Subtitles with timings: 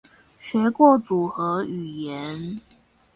[0.39, 2.61] 學過組合語言